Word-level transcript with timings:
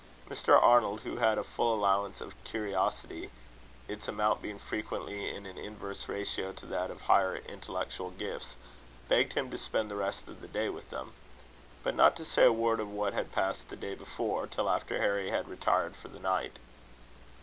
Mr. 0.27 0.59
Arnold, 0.59 1.01
who 1.01 1.17
had 1.17 1.37
a 1.37 1.43
full 1.43 1.75
allowance 1.75 2.21
of 2.21 2.43
curiosity, 2.43 3.29
its 3.87 4.07
amount 4.07 4.41
being 4.41 4.57
frequently 4.57 5.29
in 5.29 5.45
an 5.45 5.59
inverse 5.59 6.07
ratio 6.09 6.51
to 6.51 6.65
that 6.65 6.89
of 6.89 7.01
higher 7.01 7.35
intellectual 7.35 8.09
gifts, 8.09 8.55
begged 9.07 9.33
him 9.33 9.51
to 9.51 9.59
spend 9.59 9.91
the 9.91 9.95
rest 9.95 10.27
of 10.27 10.41
the 10.41 10.47
day 10.47 10.69
with 10.69 10.89
them; 10.89 11.13
but 11.83 11.93
not 11.93 12.15
to 12.15 12.25
say 12.25 12.45
a 12.45 12.51
word 12.51 12.79
of 12.79 12.89
what 12.89 13.13
had 13.13 13.31
passed 13.31 13.69
the 13.69 13.75
day 13.75 13.93
before, 13.93 14.47
till 14.47 14.71
after 14.71 14.97
Harry 14.97 15.29
had 15.29 15.47
retired 15.47 15.95
for 15.95 16.07
the 16.07 16.17
night. 16.19 16.57